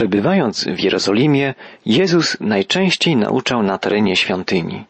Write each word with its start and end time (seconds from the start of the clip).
Przebywając 0.00 0.64
w 0.64 0.80
Jerozolimie, 0.80 1.54
Jezus 1.86 2.40
najczęściej 2.40 3.16
nauczał 3.16 3.62
na 3.62 3.78
terenie 3.78 4.16
świątyni. 4.16 4.84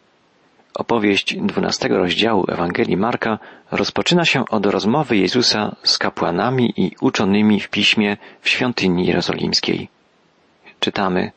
Opowieść 0.74 1.36
dwunastego 1.36 1.98
rozdziału 1.98 2.44
Ewangelii 2.48 2.96
Marka 2.96 3.38
rozpoczyna 3.70 4.24
się 4.24 4.44
od 4.48 4.66
rozmowy 4.66 5.16
Jezusa 5.16 5.76
z 5.82 5.98
kapłanami 5.98 6.72
i 6.76 6.96
uczonymi 7.00 7.60
w 7.60 7.68
piśmie 7.68 8.16
w 8.40 8.48
świątyni 8.48 9.06
jerozolimskiej. 9.06 9.88
Czytamy 10.80 11.32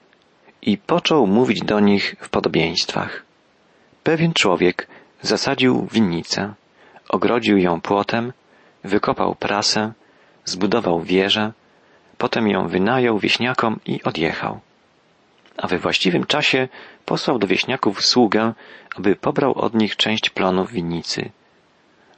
i 0.61 0.77
począł 0.77 1.27
mówić 1.27 1.61
do 1.61 1.79
nich 1.79 2.15
w 2.19 2.29
podobieństwach. 2.29 3.23
Pewien 4.03 4.33
człowiek 4.33 4.87
zasadził 5.21 5.87
winnicę, 5.91 6.53
ogrodził 7.09 7.57
ją 7.57 7.81
płotem, 7.81 8.33
wykopał 8.83 9.35
prasę, 9.35 9.91
zbudował 10.45 11.01
wieżę, 11.01 11.51
potem 12.23 12.47
ją 12.47 12.67
wynajął 12.67 13.19
wieśniakom 13.19 13.79
i 13.85 14.03
odjechał. 14.03 14.59
A 15.57 15.68
we 15.68 15.79
właściwym 15.79 16.25
czasie 16.25 16.68
posłał 17.05 17.39
do 17.39 17.47
wieśniaków 17.47 18.05
sługę, 18.05 18.54
aby 18.97 19.15
pobrał 19.15 19.54
od 19.54 19.73
nich 19.73 19.95
część 19.97 20.29
plonów 20.29 20.71
winnicy. 20.71 21.31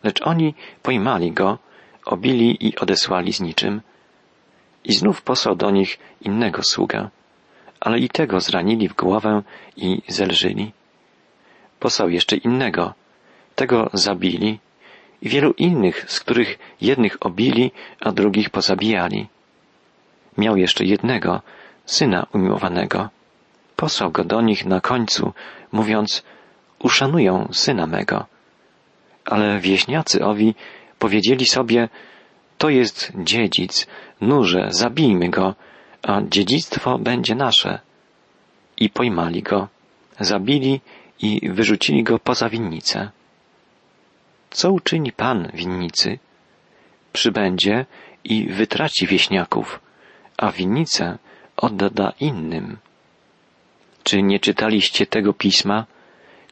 Lecz 0.04 0.22
oni 0.22 0.54
pojmali 0.84 1.32
go, 1.32 1.58
obili 2.06 2.68
i 2.68 2.76
odesłali 2.76 3.34
z 3.34 3.42
niczym. 3.42 3.82
I 4.84 4.94
znów 4.94 5.22
posłał 5.22 5.56
do 5.56 5.72
nich 5.72 6.00
innego 6.22 6.64
sługę, 6.64 7.10
ale 7.80 8.00
i 8.00 8.10
tego 8.10 8.40
zranili 8.40 8.90
w 8.90 8.96
głowę 8.96 9.44
i 9.78 10.02
zelżyli. 10.08 10.72
Posłał 11.80 12.10
jeszcze 12.10 12.36
innego, 12.36 12.94
tego 13.56 13.90
zabili 13.94 14.60
i 15.22 15.30
wielu 15.30 15.52
innych, 15.58 16.06
z 16.08 16.20
których 16.20 16.60
jednych 16.82 17.18
obili, 17.26 17.72
a 18.00 18.12
drugich 18.12 18.50
pozabijali. 18.50 19.28
Miał 20.38 20.58
jeszcze 20.58 20.86
jednego, 20.86 21.42
syna 21.86 22.28
umiłowanego. 22.34 23.10
Posłał 23.76 24.12
go 24.12 24.24
do 24.24 24.42
nich 24.42 24.66
na 24.66 24.82
końcu, 24.82 25.34
mówiąc, 25.72 26.24
uszanują 26.80 27.50
syna 27.52 27.88
mego. 27.88 28.26
Ale 29.26 29.60
wieśniacy 29.60 30.26
owi 30.26 30.56
powiedzieli 31.00 31.46
sobie, 31.46 31.90
to 32.58 32.70
jest 32.70 33.12
dziedzic, 33.16 33.88
nurze, 34.22 34.68
zabijmy 34.70 35.30
go, 35.30 35.56
a 36.04 36.22
dziedzictwo 36.22 36.98
będzie 36.98 37.36
nasze. 37.36 37.80
I 38.78 38.90
pojmali 38.90 39.42
go, 39.44 39.68
zabili 40.20 40.82
i 41.22 41.50
wyrzucili 41.50 42.04
go 42.04 42.20
poza 42.20 42.50
winnicę. 42.50 43.10
Co 44.50 44.72
uczyni 44.72 45.12
pan 45.12 45.52
winnicy? 45.54 46.20
Przybędzie 47.14 47.86
i 48.24 48.48
wytraci 48.48 49.08
wieśniaków, 49.08 49.80
a 50.38 50.52
winnicę 50.52 51.18
odda 51.58 52.14
innym. 52.20 52.78
Czy 54.04 54.22
nie 54.22 54.40
czytaliście 54.40 55.06
tego 55.06 55.34
pisma? 55.34 55.86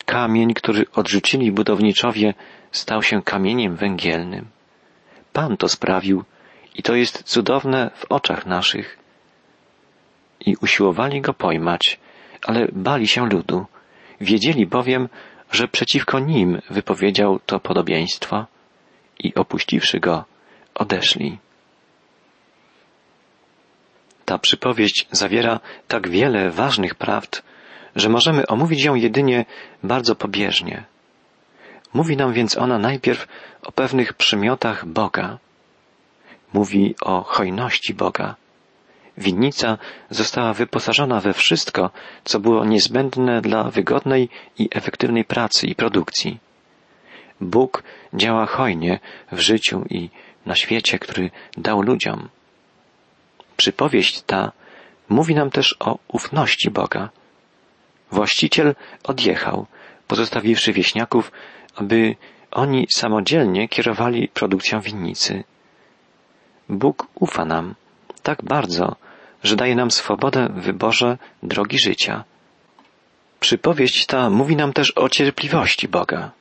Kamień, 0.06 0.54
który 0.54 0.86
odrzucili 0.96 1.52
budowniczowie, 1.52 2.34
stał 2.72 3.04
się 3.04 3.22
kamieniem 3.22 3.76
węgielnym. 3.76 4.46
Pan 5.34 5.58
to 5.58 5.68
sprawił 5.70 6.24
i 6.76 6.84
to 6.84 6.96
jest 6.96 7.24
cudowne 7.24 7.92
w 7.96 8.06
oczach 8.12 8.46
naszych. 8.46 8.98
I 10.46 10.56
usiłowali 10.62 11.22
go 11.22 11.34
pojmać, 11.34 12.00
ale 12.42 12.68
bali 12.72 13.08
się 13.08 13.30
ludu. 13.30 13.66
Wiedzieli 14.22 14.66
bowiem, 14.66 15.10
że 15.52 15.68
przeciwko 15.68 16.20
nim 16.20 16.62
wypowiedział 16.70 17.40
to 17.46 17.60
podobieństwo 17.60 18.46
i 19.20 19.36
opuściwszy 19.36 20.00
go, 20.00 20.26
odeszli. 20.76 21.38
Ta 24.34 24.38
przypowieść 24.38 25.08
zawiera 25.12 25.60
tak 25.88 26.10
wiele 26.10 26.52
ważnych 26.52 26.96
prawd, 26.96 27.44
że 27.96 28.10
możemy 28.10 28.48
omówić 28.48 28.84
ją 28.84 28.96
jedynie 28.96 29.46
bardzo 29.84 30.16
pobieżnie. 30.16 30.84
Mówi 31.94 32.18
nam 32.18 32.34
więc 32.34 32.58
ona 32.58 32.80
najpierw 32.80 33.28
o 33.62 33.72
pewnych 33.72 34.14
przymiotach 34.14 34.86
Boga. 34.86 35.38
Mówi 36.54 36.96
o 37.02 37.22
hojności 37.22 37.94
Boga. 37.94 38.36
Winnica 39.18 39.78
została 40.10 40.54
wyposażona 40.54 41.20
we 41.20 41.34
wszystko, 41.34 41.90
co 42.24 42.40
było 42.40 42.66
niezbędne 42.66 43.42
dla 43.42 43.64
wygodnej 43.64 44.30
i 44.60 44.70
efektywnej 44.72 45.26
pracy 45.26 45.68
i 45.68 45.76
produkcji. 45.76 46.40
Bóg 47.42 47.84
działa 48.14 48.46
hojnie 48.46 49.00
w 49.32 49.40
życiu 49.40 49.86
i 49.90 50.10
na 50.46 50.56
świecie, 50.56 51.00
który 51.00 51.32
dał 51.58 51.82
ludziom. 51.82 52.30
Przypowieść 53.64 54.22
ta 54.22 54.52
mówi 55.10 55.36
nam 55.36 55.50
też 55.50 55.76
o 55.80 56.00
ufności 56.08 56.72
Boga. 56.72 57.10
Właściciel 58.12 58.76
odjechał, 59.04 59.66
pozostawiwszy 60.08 60.74
wieśniaków, 60.74 61.32
aby 61.76 62.16
oni 62.52 62.88
samodzielnie 62.90 63.70
kierowali 63.70 64.28
produkcją 64.28 64.80
winnicy. 64.80 65.44
Bóg 66.70 67.08
ufa 67.16 67.46
nam 67.46 67.76
tak 68.24 68.44
bardzo, 68.44 68.96
że 69.44 69.56
daje 69.56 69.76
nam 69.76 69.92
swobodę 69.92 70.50
w 70.50 70.62
wyborze 70.62 71.18
drogi 71.44 71.80
życia. 71.80 72.24
Przypowieść 73.40 74.06
ta 74.06 74.30
mówi 74.30 74.56
nam 74.56 74.74
też 74.74 74.94
o 74.96 75.10
cierpliwości 75.10 75.88
Boga. 75.88 76.32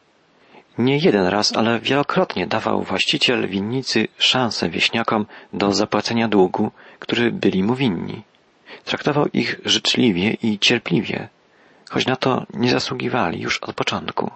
Nie 0.78 0.99
jeden 0.99 1.27
raz, 1.27 1.56
ale 1.56 1.81
wielokrotnie 1.81 2.47
dawał 2.47 2.83
właściciel 2.83 3.49
winnicy 3.49 4.09
szansę 4.19 4.71
wieśniakom 4.71 5.27
do 5.53 5.72
zapłacenia 5.72 6.28
długu, 6.28 6.71
który 6.99 7.33
byli 7.33 7.62
mu 7.62 7.75
winni. 7.75 8.22
Traktował 8.84 9.27
ich 9.33 9.60
życzliwie 9.65 10.37
i 10.43 10.59
cierpliwie, 10.59 11.28
choć 11.91 12.06
na 12.06 12.16
to 12.16 12.47
nie 12.55 12.71
zasługiwali 12.71 13.41
już 13.41 13.59
od 13.59 13.75
początku. 13.75 14.31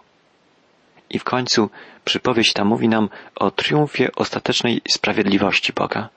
I 1.11 1.19
w 1.19 1.25
końcu 1.25 1.71
przypowieść 2.05 2.53
ta 2.53 2.65
mówi 2.65 2.89
nam 2.89 3.09
o 3.37 3.51
triumfie 3.51 4.09
ostatecznej 4.17 4.81
sprawiedliwości 4.89 5.73
Boga. 5.73 6.09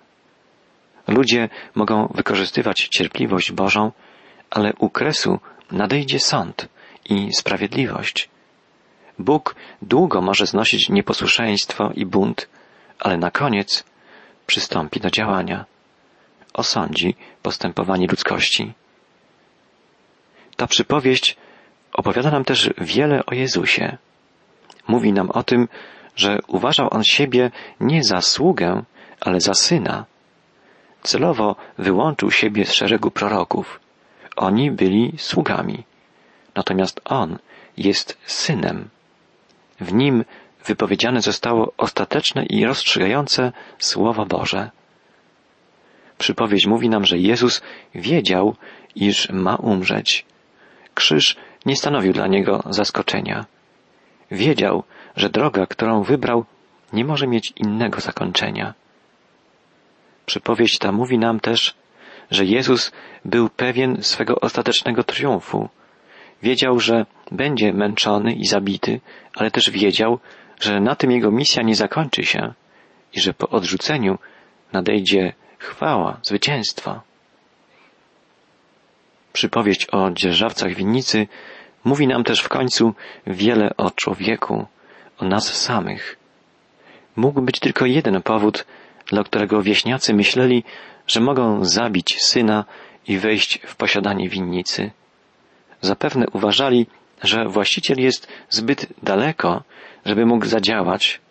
Ludzie 1.08 1.50
mogą 1.76 2.08
wykorzystywać 2.16 2.88
cierpliwość 2.88 3.52
Bożą, 3.52 3.92
ale 4.50 4.74
u 4.74 4.90
kresu 4.90 5.40
nadejdzie 5.72 6.20
sąd 6.20 6.68
i 7.10 7.34
sprawiedliwość. 7.34 8.30
Bóg 9.20 9.56
długo 9.82 10.22
może 10.22 10.46
znosić 10.46 10.90
nieposłuszeństwo 10.90 11.92
i 11.96 12.06
bunt, 12.06 12.48
ale 13.00 13.18
na 13.18 13.32
koniec 13.32 13.84
przystąpi 14.48 15.00
do 15.00 15.10
działania. 15.10 15.66
Osądzi 16.54 17.16
postępowanie 17.42 18.08
ludzkości. 18.08 18.74
Ta 20.56 20.68
przypowieść 20.68 21.38
opowiada 21.94 22.32
nam 22.32 22.46
też 22.46 22.70
wiele 22.78 23.26
o 23.26 23.34
Jezusie. 23.34 23.98
Mówi 24.88 25.14
nam 25.14 25.30
o 25.30 25.44
tym, 25.44 25.68
że 26.16 26.40
uważał 26.48 26.88
on 26.92 27.04
siebie 27.04 27.52
nie 27.80 28.04
za 28.04 28.22
sługę, 28.22 28.84
ale 29.22 29.42
za 29.42 29.54
syna. 29.54 30.06
Celowo 31.04 31.56
wyłączył 31.78 32.32
siebie 32.32 32.66
z 32.66 32.74
szeregu 32.74 33.12
proroków. 33.12 33.80
Oni 34.36 34.72
byli 34.72 35.14
sługami. 35.18 35.84
Natomiast 36.56 37.02
on 37.06 37.38
jest 37.78 38.18
synem. 38.26 38.90
W 39.80 39.94
nim 39.94 40.26
wypowiedziane 40.66 41.22
zostało 41.22 41.74
ostateczne 41.78 42.46
i 42.46 42.66
rozstrzygające 42.66 43.52
Słowo 43.78 44.26
Boże. 44.26 44.72
Przypowieść 46.18 46.66
mówi 46.66 46.90
nam, 46.90 47.06
że 47.06 47.18
Jezus 47.18 47.62
wiedział, 47.96 48.56
iż 48.96 49.30
ma 49.30 49.56
umrzeć. 49.56 50.26
Krzyż 50.94 51.36
nie 51.66 51.76
stanowił 51.76 52.14
dla 52.14 52.28
niego 52.28 52.64
zaskoczenia. 52.70 53.46
Wiedział, 54.32 54.84
że 55.16 55.30
droga, 55.30 55.66
którą 55.66 56.04
wybrał, 56.04 56.46
nie 56.94 57.06
może 57.06 57.28
mieć 57.28 57.54
innego 57.56 58.00
zakończenia. 58.00 58.74
Przypowieść 60.26 60.78
ta 60.78 60.92
mówi 60.92 61.18
nam 61.18 61.40
też, 61.40 61.76
że 62.32 62.46
Jezus 62.46 62.92
był 63.26 63.50
pewien 63.50 64.04
swego 64.04 64.40
ostatecznego 64.40 65.04
triumfu. 65.04 65.70
Wiedział, 66.44 66.80
że 66.80 67.06
będzie 67.32 67.74
męczony 67.74 68.34
i 68.34 68.46
zabity, 68.46 69.02
ale 69.36 69.52
też 69.52 69.70
wiedział, 69.70 70.20
że 70.60 70.80
na 70.80 70.96
tym 70.96 71.12
jego 71.12 71.32
misja 71.32 71.64
nie 71.64 71.76
zakończy 71.76 72.24
się 72.24 72.54
i 73.14 73.20
że 73.20 73.34
po 73.34 73.50
odrzuceniu 73.50 74.18
nadejdzie 74.74 75.34
chwała, 75.58 76.20
zwycięstwo. 76.24 77.02
Przypowieść 79.34 79.88
o 79.92 80.12
dzierżawcach 80.12 80.76
winnicy 80.76 81.28
mówi 81.84 82.08
nam 82.08 82.24
też 82.24 82.40
w 82.42 82.50
końcu 82.50 82.94
wiele 83.28 83.70
o 83.78 83.92
człowieku, 83.92 84.66
o 85.18 85.26
nas 85.26 85.62
samych. 85.62 86.18
Mógł 87.16 87.42
być 87.42 87.60
tylko 87.60 87.86
jeden 87.86 88.22
powód, 88.22 88.66
dla 89.06 89.24
którego 89.24 89.62
wieśniacy 89.62 90.14
myśleli, 90.14 90.64
że 91.08 91.22
mogą 91.22 91.66
zabić 91.66 92.22
syna 92.22 92.66
i 93.08 93.18
wejść 93.18 93.60
w 93.66 93.76
posiadanie 93.76 94.30
winnicy. 94.30 94.92
Zapewne 95.82 96.26
uważali, 96.34 96.88
że 97.24 97.46
właściciel 97.46 98.00
jest 98.00 98.28
zbyt 98.50 98.88
daleko, 99.04 99.64
żeby 100.06 100.26
mógł 100.26 100.46
zadziałać, 100.46 101.22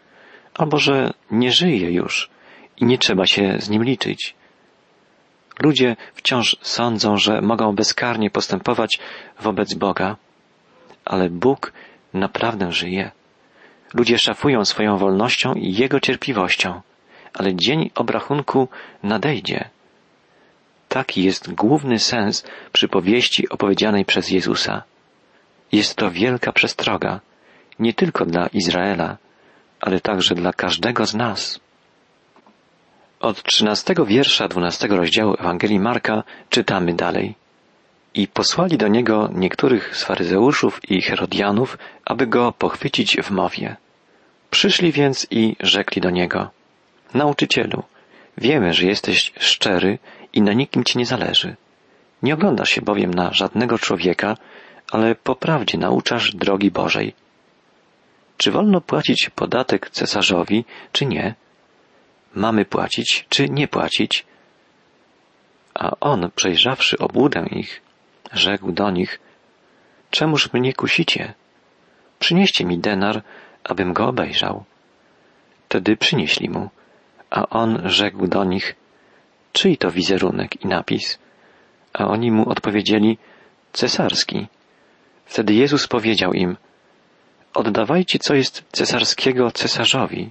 albo 0.55 0.79
że 0.79 1.13
nie 1.31 1.53
żyje 1.53 1.91
już 1.91 2.31
i 2.77 2.85
nie 2.85 2.99
trzeba 2.99 3.27
się 3.27 3.57
z 3.59 3.69
nim 3.69 3.85
liczyć. 3.85 4.35
Ludzie 5.61 5.97
wciąż 6.15 6.57
sądzą, 6.63 7.17
że 7.17 7.41
mogą 7.41 7.75
bezkarnie 7.75 8.31
postępować 8.31 8.99
wobec 9.41 9.75
Boga, 9.75 10.17
ale 11.05 11.31
Bóg 11.31 11.73
naprawdę 12.15 12.73
żyje. 12.73 13.11
Ludzie 13.95 14.19
szafują 14.19 14.65
swoją 14.65 14.97
wolnością 14.97 15.55
i 15.55 15.75
Jego 15.75 16.01
cierpliwością, 16.01 16.81
ale 17.35 17.55
dzień 17.55 17.91
obrachunku 17.95 18.69
nadejdzie. 19.03 19.71
Taki 20.89 21.23
jest 21.23 21.55
główny 21.55 21.99
sens 21.99 22.45
przypowieści 22.73 23.49
opowiedzianej 23.49 24.05
przez 24.05 24.31
Jezusa. 24.31 24.83
Jest 25.73 25.95
to 25.95 26.11
wielka 26.11 26.53
przestroga, 26.53 27.21
nie 27.79 27.95
tylko 27.95 28.27
dla 28.27 28.47
Izraela, 28.47 29.17
ale 29.81 30.01
także 30.01 30.35
dla 30.35 30.53
każdego 30.53 31.07
z 31.07 31.15
nas. 31.15 31.61
Od 33.21 33.43
trzynastego 33.43 34.07
wiersza 34.07 34.49
dwunastego 34.49 34.97
rozdziału 34.97 35.35
Ewangelii 35.39 35.81
Marka 35.81 36.23
czytamy 36.51 36.95
dalej. 36.95 37.35
I 38.15 38.29
posłali 38.29 38.79
do 38.79 38.89
niego 38.89 39.31
niektórych 39.35 39.97
z 39.97 40.05
faryzeuszów 40.05 40.91
i 40.91 41.03
herodianów, 41.03 41.79
aby 42.05 42.27
go 42.27 42.53
pochwycić 42.53 43.17
w 43.17 43.31
mowie. 43.31 43.77
Przyszli 44.51 44.93
więc 44.93 45.27
i 45.31 45.57
rzekli 45.61 46.03
do 46.03 46.11
niego, 46.11 46.51
Nauczycielu, 47.15 47.83
wiemy, 48.39 48.73
że 48.73 48.87
jesteś 48.87 49.33
szczery 49.39 49.99
i 50.33 50.43
na 50.43 50.53
nikim 50.53 50.85
ci 50.85 50.99
nie 50.99 51.07
zależy. 51.07 51.57
Nie 52.23 52.35
oglądasz 52.35 52.71
się 52.71 52.83
bowiem 52.83 53.15
na 53.15 53.33
żadnego 53.33 53.79
człowieka, 53.79 54.37
ale 54.93 55.15
po 55.15 55.37
prawdzie 55.37 55.79
nauczasz 55.79 56.35
drogi 56.35 56.71
Bożej. 56.71 57.15
Czy 58.37 58.51
wolno 58.51 58.81
płacić 58.81 59.31
podatek 59.35 59.91
cesarzowi, 59.91 60.65
czy 60.93 61.07
nie? 61.07 61.35
Mamy 62.35 62.65
płacić, 62.65 63.27
czy 63.29 63.49
nie 63.49 63.69
płacić? 63.69 64.27
A 65.75 65.91
on, 66.01 66.31
przejrzawszy 66.35 66.99
obłudę 66.99 67.47
ich, 67.51 67.83
rzekł 68.33 68.73
do 68.73 68.91
nich, 68.91 69.21
Czemuż 70.11 70.53
mnie 70.53 70.73
kusicie? 70.73 71.35
Przynieście 72.19 72.65
mi 72.65 72.79
denar, 72.79 73.23
abym 73.65 73.93
go 73.93 74.09
obejrzał. 74.09 74.65
Wtedy 75.69 75.97
przynieśli 75.97 76.51
mu, 76.51 76.69
a 77.31 77.49
on 77.49 77.83
rzekł 77.85 78.27
do 78.27 78.45
nich, 78.45 78.75
czyj 79.59 79.77
to 79.77 79.91
wizerunek 79.91 80.65
i 80.65 80.67
napis? 80.67 81.19
A 81.93 82.07
oni 82.07 82.31
mu 82.31 82.49
odpowiedzieli, 82.49 83.19
cesarski. 83.73 84.47
Wtedy 85.27 85.55
Jezus 85.55 85.87
powiedział 85.89 86.33
im, 86.33 86.57
oddawajcie, 87.55 88.19
co 88.19 88.35
jest 88.35 88.65
cesarskiego 88.73 89.51
cesarzowi, 89.51 90.31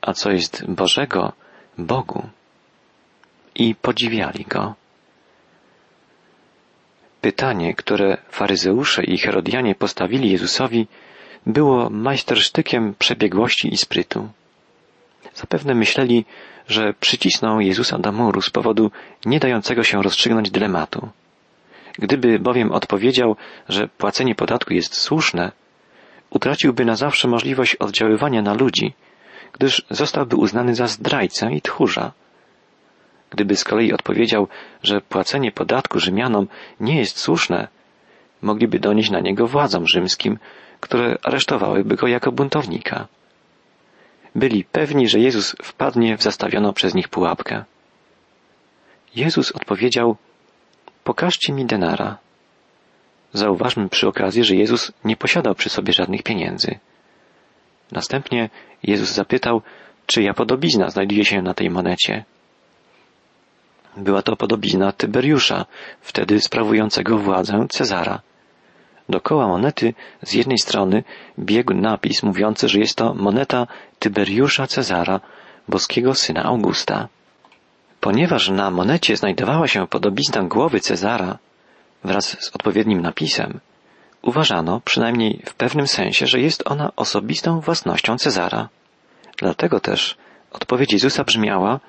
a 0.00 0.12
co 0.12 0.30
jest 0.30 0.66
Bożego 0.68 1.32
Bogu. 1.78 2.28
I 3.54 3.74
podziwiali 3.74 4.44
go. 4.44 4.74
Pytanie, 7.20 7.74
które 7.74 8.16
faryzeusze 8.30 9.04
i 9.04 9.18
herodianie 9.18 9.74
postawili 9.74 10.30
Jezusowi, 10.30 10.86
było 11.46 11.90
majstersztykiem 11.90 12.94
przebiegłości 12.98 13.74
i 13.74 13.76
sprytu. 13.76 14.28
Zapewne 15.36 15.74
myśleli, 15.74 16.24
że 16.68 16.94
przycisną 17.00 17.58
Jezusa 17.58 17.98
do 17.98 18.12
muru 18.12 18.42
z 18.42 18.50
powodu 18.50 18.90
nie 19.26 19.40
dającego 19.40 19.82
się 19.82 20.02
rozstrzygnąć 20.02 20.50
dylematu. 20.50 21.08
Gdyby 21.98 22.38
bowiem 22.38 22.72
odpowiedział, 22.72 23.36
że 23.68 23.88
płacenie 23.88 24.34
podatku 24.34 24.74
jest 24.74 24.94
słuszne, 24.94 25.52
utraciłby 26.30 26.84
na 26.84 26.96
zawsze 26.96 27.28
możliwość 27.28 27.76
oddziaływania 27.76 28.42
na 28.42 28.54
ludzi, 28.54 28.94
gdyż 29.52 29.82
zostałby 29.90 30.36
uznany 30.36 30.74
za 30.74 30.86
zdrajcę 30.86 31.52
i 31.52 31.60
tchórza. 31.60 32.12
Gdyby 33.30 33.56
z 33.56 33.64
kolei 33.64 33.92
odpowiedział, 33.92 34.48
że 34.82 35.00
płacenie 35.00 35.52
podatku 35.52 36.00
Rzymianom 36.00 36.46
nie 36.80 36.98
jest 36.98 37.18
słuszne, 37.18 37.68
mogliby 38.42 38.78
donieść 38.78 39.10
na 39.10 39.20
niego 39.20 39.46
władzom 39.46 39.86
rzymskim, 39.86 40.38
które 40.80 41.16
aresztowałyby 41.22 41.96
go 41.96 42.06
jako 42.06 42.32
buntownika. 42.32 43.08
Byli 44.36 44.64
pewni, 44.64 45.08
że 45.08 45.18
Jezus 45.18 45.56
wpadnie 45.62 46.16
w 46.16 46.22
zastawioną 46.22 46.72
przez 46.72 46.94
nich 46.94 47.08
pułapkę. 47.08 47.64
Jezus 49.14 49.52
odpowiedział, 49.52 50.16
pokażcie 51.04 51.52
mi 51.52 51.66
denara. 51.66 52.18
Zauważmy 53.32 53.88
przy 53.88 54.08
okazji, 54.08 54.44
że 54.44 54.54
Jezus 54.54 54.92
nie 55.04 55.16
posiadał 55.16 55.54
przy 55.54 55.68
sobie 55.68 55.92
żadnych 55.92 56.22
pieniędzy. 56.22 56.78
Następnie 57.92 58.50
Jezus 58.82 59.10
zapytał, 59.10 59.62
czyja 60.06 60.34
podobizna 60.34 60.90
znajduje 60.90 61.24
się 61.24 61.42
na 61.42 61.54
tej 61.54 61.70
monecie. 61.70 62.24
Była 63.96 64.22
to 64.22 64.36
podobizna 64.36 64.92
Tyberiusza, 64.92 65.66
wtedy 66.00 66.40
sprawującego 66.40 67.18
władzę 67.18 67.66
Cezara. 67.70 68.20
Dokoła 69.08 69.46
monety 69.46 69.94
z 70.22 70.32
jednej 70.32 70.58
strony 70.58 71.04
biegł 71.38 71.74
napis 71.74 72.22
mówiący, 72.22 72.68
że 72.68 72.78
jest 72.78 72.96
to 72.96 73.14
moneta 73.14 73.66
Tyberiusza 73.98 74.66
Cezara, 74.66 75.20
boskiego 75.68 76.14
syna 76.14 76.44
Augusta. 76.44 77.08
Ponieważ 78.00 78.48
na 78.50 78.70
monecie 78.70 79.16
znajdowała 79.16 79.68
się 79.68 79.86
podobizna 79.86 80.42
głowy 80.42 80.80
Cezara 80.80 81.38
wraz 82.04 82.44
z 82.44 82.54
odpowiednim 82.54 83.00
napisem, 83.02 83.60
uważano, 84.22 84.80
przynajmniej 84.84 85.42
w 85.46 85.54
pewnym 85.54 85.86
sensie, 85.86 86.26
że 86.26 86.40
jest 86.40 86.62
ona 86.66 86.92
osobistą 86.96 87.60
własnością 87.60 88.18
Cezara. 88.18 88.68
Dlatego 89.38 89.80
też 89.80 90.16
odpowiedź 90.52 90.92
Jezusa 90.92 91.24
brzmiała, 91.24 91.80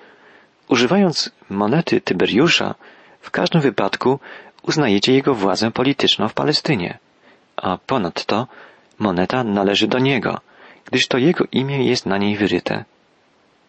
używając 0.67 1.31
monety 1.49 2.01
Tyberiusza, 2.01 2.75
w 3.21 3.31
każdym 3.31 3.61
wypadku 3.61 4.19
uznajecie 4.61 5.13
jego 5.13 5.33
władzę 5.33 5.71
polityczną 5.71 6.27
w 6.27 6.33
Palestynie 6.33 6.99
a 7.57 7.77
ponadto 7.77 8.47
moneta 8.99 9.43
należy 9.43 9.87
do 9.87 9.99
niego, 9.99 10.39
gdyż 10.85 11.07
to 11.07 11.17
jego 11.17 11.45
imię 11.51 11.85
jest 11.85 12.05
na 12.05 12.17
niej 12.17 12.37
wyryte. 12.37 12.85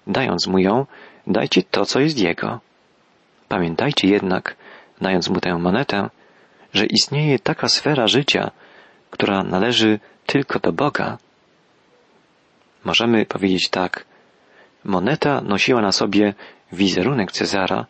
Dając 0.06 0.46
mu 0.46 0.58
ją, 0.58 0.87
dajcie 1.26 1.62
to, 1.62 1.87
co 1.87 2.00
jest 2.00 2.19
jego. 2.19 2.61
Pamiętajcie 3.49 4.08
jednak, 4.08 4.56
dając 5.00 5.29
mu 5.29 5.40
tę 5.40 5.58
monetę, 5.58 6.11
że 6.75 6.87
istnieje 6.87 7.38
taka 7.38 7.69
sfera 7.69 8.06
życia, 8.06 8.50
która 9.11 9.43
należy 9.43 10.00
tylko 10.26 10.58
do 10.58 10.73
Boga. 10.73 11.19
Możemy 12.85 13.26
powiedzieć 13.26 13.69
tak, 13.69 14.05
moneta 14.85 15.40
nosiła 15.40 15.81
na 15.81 15.93
sobie 15.93 16.35
wizerunek 16.73 17.32
Cezara 17.32 17.87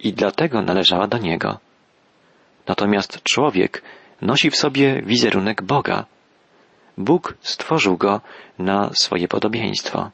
i 0.00 0.12
dlatego 0.12 0.62
należała 0.62 1.06
do 1.06 1.18
niego. 1.18 1.58
Natomiast 2.66 3.22
człowiek 3.22 3.82
nosi 4.22 4.50
w 4.50 4.56
sobie 4.56 5.02
wizerunek 5.02 5.62
Boga. 5.62 6.04
Bóg 6.98 7.34
stworzył 7.40 7.96
go 7.96 8.20
na 8.58 8.90
swoje 8.94 9.28
podobieństwo. 9.28 10.10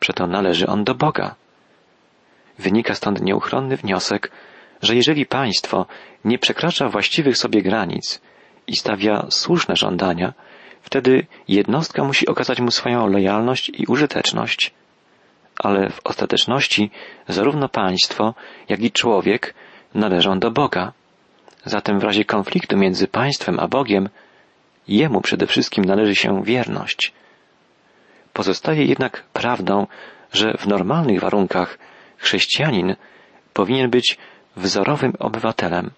Przeto 0.00 0.26
należy 0.26 0.66
on 0.66 0.84
do 0.84 0.94
Boga. 0.94 1.34
Wynika 2.58 2.94
stąd 2.94 3.22
nieuchronny 3.22 3.76
wniosek, 3.76 4.30
że 4.82 4.94
jeżeli 4.94 5.26
państwo 5.26 5.86
nie 6.24 6.38
przekracza 6.38 6.88
właściwych 6.88 7.38
sobie 7.38 7.62
granic 7.62 8.20
i 8.66 8.76
stawia 8.76 9.26
słuszne 9.30 9.76
żądania, 9.76 10.32
wtedy 10.82 11.26
jednostka 11.48 12.04
musi 12.04 12.26
okazać 12.26 12.60
mu 12.60 12.70
swoją 12.70 13.06
lojalność 13.06 13.68
i 13.74 13.86
użyteczność. 13.86 14.74
Ale 15.58 15.90
w 15.90 16.00
ostateczności 16.04 16.90
zarówno 17.28 17.68
państwo, 17.68 18.34
jak 18.68 18.80
i 18.80 18.92
człowiek 18.92 19.54
należą 19.94 20.38
do 20.38 20.50
Boga. 20.50 20.92
Zatem 21.64 22.00
w 22.00 22.04
razie 22.04 22.24
konfliktu 22.24 22.76
między 22.76 23.08
państwem 23.08 23.60
a 23.60 23.68
Bogiem, 23.68 24.08
Jemu 24.88 25.20
przede 25.20 25.46
wszystkim 25.46 25.84
należy 25.84 26.14
się 26.14 26.42
wierność. 26.44 27.12
Pozostaje 28.32 28.84
jednak 28.84 29.24
prawdą, 29.32 29.86
że 30.32 30.54
w 30.58 30.66
normalnych 30.66 31.20
warunkach 31.20 31.78
chrześcijanin 32.16 32.96
powinien 33.52 33.90
być 33.90 34.18
wzorowym 34.56 35.12
obywatelem, 35.18 35.90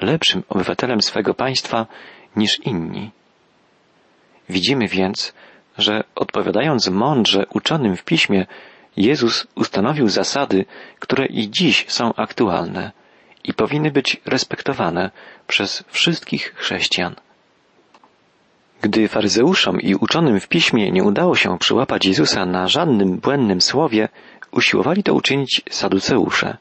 lepszym 0.00 0.42
obywatelem 0.48 1.02
swego 1.02 1.34
państwa 1.34 1.86
niż 2.36 2.58
inni. 2.58 3.10
Widzimy 4.48 4.88
więc, 4.88 5.34
że 5.78 6.04
odpowiadając 6.14 6.88
mądrze 6.88 7.46
uczonym 7.54 7.96
w 7.96 8.04
piśmie, 8.04 8.46
Jezus 8.96 9.46
ustanowił 9.54 10.08
zasady, 10.08 10.64
które 10.98 11.26
i 11.26 11.50
dziś 11.50 11.84
są 11.88 12.14
aktualne 12.14 12.99
i 13.44 13.54
powinny 13.54 13.90
być 13.90 14.20
respektowane 14.26 15.10
przez 15.46 15.84
wszystkich 15.88 16.54
chrześcijan. 16.56 17.14
Gdy 18.82 19.08
faryzeuszom 19.08 19.80
i 19.80 19.94
uczonym 19.94 20.40
w 20.40 20.48
piśmie 20.48 20.90
nie 20.90 21.04
udało 21.04 21.36
się 21.36 21.58
przyłapać 21.58 22.06
Jezusa 22.06 22.46
na 22.46 22.68
żadnym 22.68 23.18
błędnym 23.18 23.60
słowie, 23.60 24.08
usiłowali 24.52 25.02
to 25.02 25.14
uczynić 25.14 25.62
saduceusze. 25.70 26.56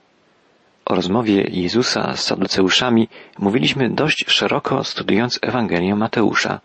O 0.85 0.95
rozmowie 0.95 1.43
Jezusa 1.51 2.15
z 2.15 2.23
saduceuszami 2.23 3.07
mówiliśmy 3.39 3.89
dość 3.89 4.25
szeroko 4.27 4.83
studiując 4.83 5.39
Ewangelię 5.41 5.95
Mateusza. 5.95 6.59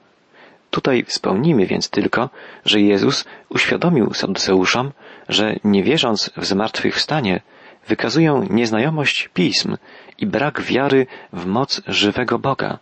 Tutaj 0.70 1.04
wspomnimy 1.04 1.66
więc 1.66 1.90
tylko, 1.90 2.30
że 2.64 2.80
Jezus 2.80 3.24
uświadomił 3.48 4.14
saduceuszom, 4.14 4.92
że 5.28 5.56
nie 5.64 5.82
wierząc 5.82 6.30
w 6.36 6.44
zmartwychwstanie, 6.44 7.40
wykazują 7.88 8.46
nieznajomość 8.50 9.28
pism 9.34 9.76
i 10.18 10.26
brak 10.26 10.60
wiary 10.60 11.06
w 11.32 11.46
moc 11.46 11.80
żywego 11.86 12.38
Boga. 12.38 12.78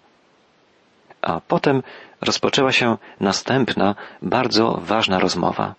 A 1.22 1.40
potem 1.40 1.82
rozpoczęła 2.20 2.72
się 2.72 2.96
następna, 3.20 3.94
bardzo 4.22 4.80
ważna 4.84 5.18
rozmowa. 5.18 5.74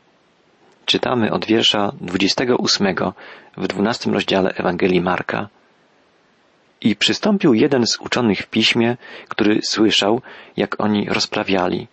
Czytamy 0.85 1.31
od 1.31 1.45
wiersza 1.45 1.91
28 2.01 2.95
w 3.57 3.67
12 3.67 4.11
rozdziale 4.11 4.53
Ewangelii 4.55 5.01
Marka. 5.01 5.49
I 6.81 6.95
przystąpił 6.95 7.53
jeden 7.53 7.87
z 7.87 7.97
uczonych 7.97 8.39
w 8.39 8.47
piśmie, 8.47 8.97
który 9.29 9.59
słyszał, 9.63 10.21
jak 10.57 10.81
oni 10.81 11.09
rozprawiali, 11.09 11.87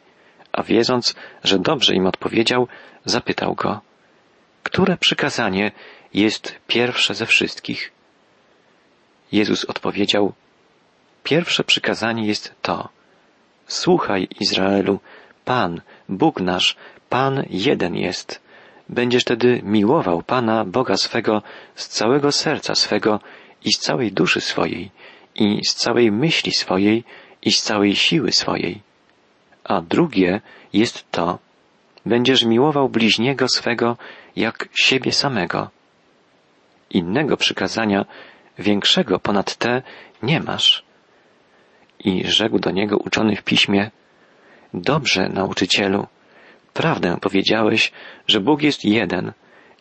a 0.53 0.63
wiedząc, 0.63 1.15
że 1.45 1.59
dobrze 1.59 1.95
im 1.95 2.07
odpowiedział, 2.07 2.69
zapytał 3.05 3.55
go, 3.55 3.81
które 4.71 4.97
przykazanie 4.97 5.73
jest 6.15 6.55
pierwsze 6.67 7.15
ze 7.15 7.27
wszystkich? 7.27 7.93
Jezus 9.33 9.65
odpowiedział, 9.65 10.33
pierwsze 11.25 11.65
przykazanie 11.65 12.27
jest 12.27 12.55
to, 12.63 12.89
słuchaj 13.67 14.29
Izraelu, 14.41 15.01
Pan, 15.45 15.81
Bóg 16.09 16.41
nasz, 16.41 16.77
Pan 17.09 17.45
jeden 17.51 17.97
jest. 17.97 18.41
Będziesz 18.89 19.25
tedy 19.25 19.61
miłował 19.63 20.23
Pana, 20.23 20.65
Boga 20.65 20.97
swego, 20.97 21.43
z 21.75 21.89
całego 21.89 22.33
serca 22.33 22.75
swego 22.75 23.21
i 23.65 23.73
z 23.73 23.79
całej 23.79 24.13
duszy 24.13 24.41
swojej, 24.41 24.91
i 25.35 25.65
z 25.65 25.75
całej 25.75 26.13
myśli 26.13 26.53
swojej, 26.53 27.05
i 27.43 27.53
z 27.53 27.63
całej 27.63 27.97
siły 27.97 28.33
swojej. 28.33 28.81
A 29.65 29.81
drugie 29.81 30.41
jest 30.73 31.11
to, 31.11 31.39
będziesz 32.07 32.45
miłował 32.45 32.89
bliźniego 32.89 33.49
swego 33.49 33.97
jak 34.37 34.69
siebie 34.75 35.13
samego. 35.13 35.71
Innego 36.91 37.37
przykazania, 37.37 38.05
większego 38.59 39.19
ponad 39.19 39.57
te, 39.57 39.83
nie 40.23 40.41
masz. 40.41 40.85
I 42.05 42.27
rzekł 42.27 42.59
do 42.59 42.71
niego 42.71 42.97
uczony 42.97 43.37
w 43.37 43.43
piśmie, 43.43 43.91
Dobrze, 44.75 45.29
nauczycielu, 45.29 46.07
prawdę 46.75 47.17
powiedziałeś, 47.21 47.93
że 48.27 48.41
Bóg 48.41 48.63
jest 48.63 48.85
jeden 48.85 49.33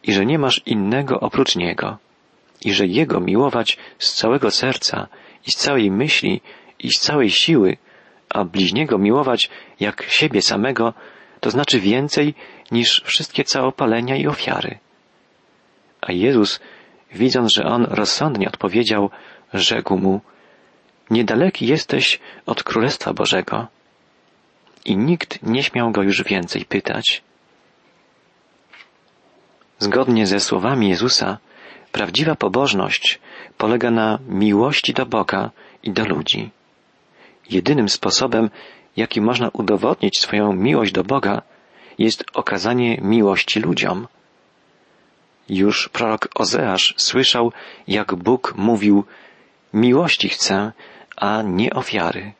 i 0.03 0.13
że 0.13 0.25
nie 0.25 0.39
masz 0.39 0.62
innego 0.65 1.20
oprócz 1.20 1.56
Niego 1.56 1.98
i 2.65 2.74
że 2.74 2.88
Jego 2.88 3.20
miłować 3.20 3.77
z 4.00 4.13
całego 4.13 4.51
serca 4.51 5.08
i 5.48 5.51
z 5.51 5.56
całej 5.56 5.91
myśli 5.91 6.41
i 6.79 6.91
z 6.91 7.00
całej 7.00 7.29
siły, 7.29 7.77
a 8.29 8.46
bliźniego 8.46 8.98
miłować 8.98 9.50
jak 9.79 10.03
siebie 10.03 10.41
samego, 10.41 10.94
to 11.39 11.51
znaczy 11.51 11.79
więcej 11.79 12.34
niż 12.72 13.03
wszystkie 13.05 13.43
całopalenia 13.43 14.15
i 14.15 14.27
ofiary. 14.27 14.79
A 16.01 16.12
Jezus, 16.12 16.60
widząc, 17.13 17.53
że 17.53 17.63
on 17.63 17.84
rozsądnie 17.89 18.48
odpowiedział, 18.48 19.10
rzekł 19.53 19.98
mu, 19.98 20.22
niedaleki 21.10 21.67
jesteś 21.67 22.19
od 22.46 22.63
Królestwa 22.63 23.13
Bożego. 23.13 23.67
I 24.86 24.98
nikt 24.98 25.43
nie 25.43 25.63
śmiał 25.63 25.91
go 25.91 26.01
już 26.01 26.24
więcej 26.24 26.65
pytać. 26.65 27.24
Zgodnie 29.79 30.27
ze 30.27 30.39
słowami 30.39 30.89
Jezusa, 30.89 31.38
prawdziwa 31.91 32.36
pobożność 32.36 33.19
polega 33.58 33.91
na 33.91 34.19
miłości 34.27 34.93
do 34.93 35.05
Boga 35.05 35.51
i 35.84 35.91
do 35.91 36.05
ludzi. 36.05 36.50
Jedynym 37.50 37.89
sposobem, 37.89 38.50
jaki 38.98 39.22
można 39.22 39.50
udowodnić 39.53 40.19
swoją 40.19 40.53
miłość 40.53 40.91
do 40.91 41.03
Boga, 41.03 41.41
jest 41.98 42.24
okazanie 42.34 42.98
miłości 43.01 43.60
ludziom. 43.60 44.08
Już 45.50 45.89
prorok 45.89 46.27
Ozeasz 46.36 46.93
słyszał, 46.98 47.51
jak 47.88 48.15
Bóg 48.15 48.53
mówił, 48.58 49.03
miłości 49.74 50.29
chcę, 50.29 50.72
a 51.17 51.41
nie 51.41 51.74
ofiary. 51.74 52.34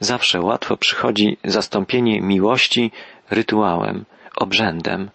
Zawsze 0.00 0.40
łatwo 0.40 0.76
przychodzi 0.76 1.36
zastąpienie 1.44 2.20
miłości 2.20 2.90
rytuałem, 3.30 4.04
obrzędem. 4.36 5.10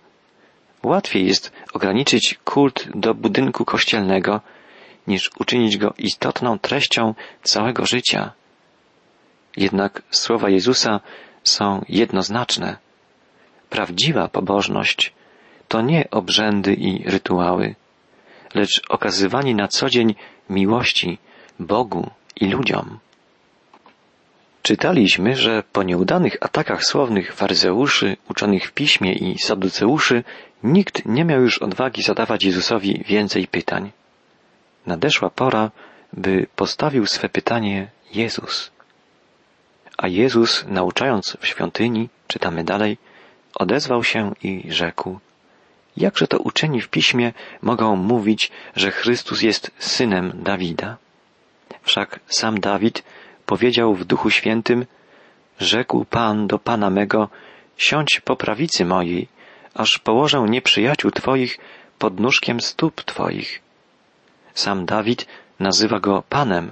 Łatwiej 0.83 1.27
jest 1.27 1.51
ograniczyć 1.73 2.39
kult 2.43 2.89
do 2.95 3.13
budynku 3.13 3.65
kościelnego, 3.65 4.41
niż 5.07 5.31
uczynić 5.39 5.77
go 5.77 5.93
istotną 5.97 6.59
treścią 6.59 7.13
całego 7.43 7.85
życia. 7.85 8.31
Jednak 9.57 10.01
słowa 10.11 10.49
Jezusa 10.49 10.99
są 11.43 11.85
jednoznaczne. 11.89 12.77
Prawdziwa 13.69 14.27
pobożność 14.27 15.13
to 15.67 15.81
nie 15.81 16.09
obrzędy 16.11 16.73
i 16.73 17.03
rytuały, 17.09 17.75
lecz 18.53 18.81
okazywanie 18.89 19.55
na 19.55 19.67
co 19.67 19.89
dzień 19.89 20.15
miłości 20.49 21.17
Bogu 21.59 22.09
i 22.35 22.47
ludziom. 22.47 22.99
Czytaliśmy, 24.61 25.35
że 25.35 25.63
po 25.71 25.83
nieudanych 25.83 26.37
atakach 26.41 26.85
słownych 26.85 27.33
faryzeuszy, 27.33 28.17
uczonych 28.29 28.67
w 28.67 28.71
piśmie 28.71 29.13
i 29.13 29.39
saduceuszy, 29.39 30.23
nikt 30.63 31.05
nie 31.05 31.25
miał 31.25 31.41
już 31.41 31.57
odwagi 31.57 32.01
zadawać 32.03 32.43
Jezusowi 32.43 33.03
więcej 33.07 33.47
pytań. 33.47 33.91
Nadeszła 34.85 35.29
pora, 35.29 35.71
by 36.13 36.47
postawił 36.55 37.05
swe 37.05 37.29
pytanie 37.29 37.87
Jezus. 38.13 38.71
A 40.03 40.07
Jezus, 40.07 40.65
nauczając 40.67 41.37
w 41.41 41.47
świątyni, 41.47 42.09
czytamy 42.27 42.63
dalej, 42.63 42.97
odezwał 43.55 44.03
się 44.03 44.33
i 44.43 44.71
rzekł, 44.71 45.19
jakże 45.97 46.27
to 46.27 46.39
uczeni 46.39 46.81
w 46.81 46.89
piśmie 46.89 47.33
mogą 47.61 47.95
mówić, 47.95 48.51
że 48.75 48.91
Chrystus 48.91 49.41
jest 49.41 49.71
synem 49.79 50.31
Dawida? 50.35 50.97
Wszak 51.81 52.19
sam 52.27 52.59
Dawid 52.59 53.03
powiedział 53.45 53.95
w 53.95 54.05
Duchu 54.05 54.29
Świętym, 54.29 54.85
rzekł 55.59 56.05
Pan 56.05 56.47
do 56.47 56.59
Pana 56.59 56.89
mego, 56.89 57.29
siądź 57.77 58.19
po 58.19 58.35
prawicy 58.35 58.85
mojej, 58.85 59.27
aż 59.73 59.99
położę 59.99 60.45
nieprzyjaciół 60.49 61.11
Twoich 61.11 61.59
pod 61.99 62.19
nóżkiem 62.19 62.61
stóp 62.61 63.03
Twoich. 63.03 63.61
Sam 64.53 64.85
Dawid 64.85 65.27
nazywa 65.59 65.99
go 65.99 66.23
Panem, 66.29 66.71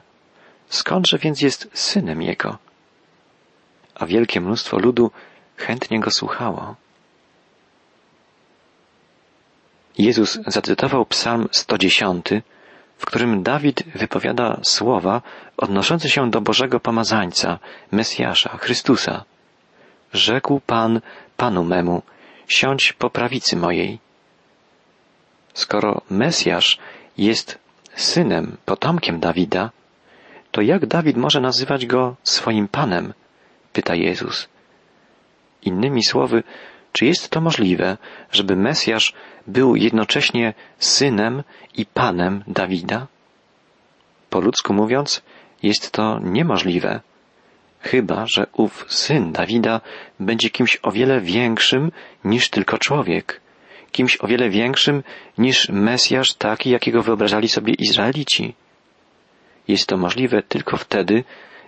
skądże 0.70 1.18
więc 1.18 1.42
jest 1.42 1.70
synem 1.74 2.22
jego? 2.22 2.71
A 4.02 4.06
wielkie 4.06 4.42
mnóstwo 4.42 4.80
ludu 4.80 5.12
chętnie 5.58 6.00
go 6.00 6.12
słuchało. 6.12 6.76
Jezus 9.98 10.40
zacytował 10.48 11.06
psalm 11.06 11.48
110, 11.52 12.26
w 12.98 13.06
którym 13.06 13.44
Dawid 13.44 13.84
wypowiada 13.96 14.60
słowa 14.64 15.22
odnoszące 15.58 16.10
się 16.10 16.30
do 16.30 16.42
Bożego 16.42 16.80
Pomazańca, 16.80 17.60
Mesjasza, 17.92 18.58
Chrystusa. 18.58 19.24
Rzekł 20.14 20.60
Pan 20.60 21.02
Panu 21.38 21.64
memu, 21.64 22.02
siądź 22.48 22.94
po 22.94 23.10
prawicy 23.10 23.56
mojej. 23.56 24.00
Skoro 25.54 26.02
Mesjasz 26.10 26.78
jest 27.18 27.58
synem, 27.96 28.58
potomkiem 28.66 29.20
Dawida, 29.20 29.70
to 30.52 30.62
jak 30.62 30.86
Dawid 30.86 31.18
może 31.18 31.42
nazywać 31.42 31.86
go 31.86 32.16
swoim 32.24 32.68
Panem? 32.68 33.14
Pyta 33.74 33.96
Jezus. 33.96 34.50
Innymi 35.62 36.04
słowy, 36.04 36.44
czy 36.92 37.06
jest 37.06 37.30
to 37.30 37.42
możliwe, 37.42 37.98
żeby 38.32 38.56
Mesjasz 38.56 39.14
był 39.48 39.76
jednocześnie 39.76 40.54
synem 40.80 41.44
i 41.78 41.86
panem 41.86 42.44
Dawida? 42.48 43.08
Po 44.30 44.40
ludzku 44.40 44.74
mówiąc, 44.74 45.22
jest 45.64 45.92
to 45.92 46.20
niemożliwe, 46.20 47.02
chyba 47.82 48.26
że 48.28 48.48
ów 48.54 48.86
syn 48.90 49.32
Dawida 49.32 49.82
będzie 50.20 50.50
kimś 50.50 50.80
o 50.84 50.92
wiele 50.92 51.22
większym 51.22 51.92
niż 52.26 52.50
tylko 52.50 52.78
człowiek, 52.78 53.42
kimś 53.92 54.18
o 54.22 54.28
wiele 54.28 54.50
większym 54.50 55.04
niż 55.38 55.70
Mesjasz 55.70 56.34
taki, 56.34 56.70
jakiego 56.70 57.02
wyobrażali 57.02 57.48
sobie 57.48 57.74
Izraelici. 57.74 58.56
Jest 59.68 59.88
to 59.88 59.98
możliwe 59.98 60.44
tylko 60.44 60.78
wtedy, 60.78 61.24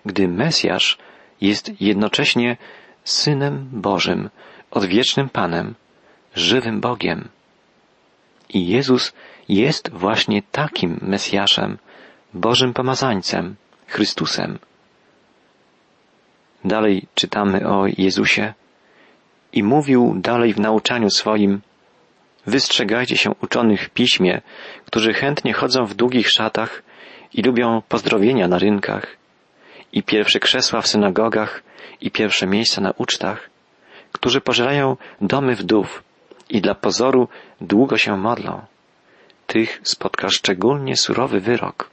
gdy 0.05 0.27
Mesjasz 0.27 0.97
jest 1.41 1.81
jednocześnie 1.81 2.57
Synem 3.03 3.69
Bożym, 3.71 4.29
odwiecznym 4.71 5.29
Panem, 5.29 5.75
żywym 6.35 6.81
Bogiem. 6.81 7.27
I 8.49 8.67
Jezus 8.67 9.13
jest 9.49 9.91
właśnie 9.91 10.41
takim 10.51 10.99
Mesjaszem, 11.01 11.77
Bożym 12.33 12.73
Pomazańcem, 12.73 13.55
Chrystusem. 13.87 14.59
Dalej 16.65 17.07
czytamy 17.15 17.67
o 17.67 17.85
Jezusie 17.97 18.53
i 19.53 19.63
mówił 19.63 20.15
dalej 20.17 20.53
w 20.53 20.59
nauczaniu 20.59 21.09
swoim, 21.09 21.61
wystrzegajcie 22.45 23.17
się 23.17 23.31
uczonych 23.41 23.85
w 23.85 23.89
piśmie, 23.89 24.41
którzy 24.85 25.13
chętnie 25.13 25.53
chodzą 25.53 25.85
w 25.85 25.93
długich 25.93 26.29
szatach 26.29 26.83
i 27.33 27.41
lubią 27.41 27.81
pozdrowienia 27.89 28.47
na 28.47 28.59
rynkach 28.59 29.22
i 29.93 30.03
pierwsze 30.03 30.39
krzesła 30.39 30.81
w 30.81 30.87
synagogach 30.87 31.63
i 32.01 32.11
pierwsze 32.11 32.47
miejsca 32.47 32.81
na 32.81 32.91
ucztach, 32.91 33.49
którzy 34.11 34.41
pożerają 34.41 34.97
domy 35.21 35.55
wdów 35.55 36.03
i 36.49 36.61
dla 36.61 36.75
pozoru 36.75 37.27
długo 37.61 37.97
się 37.97 38.17
modlą. 38.17 38.61
tych 39.47 39.81
spotka 39.83 40.29
szczególnie 40.29 40.97
surowy 40.97 41.39
wyrok. 41.39 41.89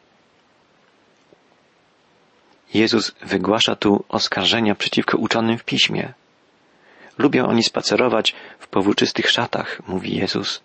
Jezus 2.75 3.15
wygłasza 3.23 3.77
tu 3.77 4.05
oskarżenia 4.09 4.75
przeciwko 4.75 5.19
uczonym 5.19 5.59
w 5.59 5.65
piśmie. 5.65 6.13
Lubią 7.19 7.47
oni 7.47 7.63
spacerować 7.65 8.35
w 8.59 8.69
powłóczystych 8.69 9.31
szatach, 9.31 9.83
mówi 9.89 10.17
Jezus. 10.17 10.63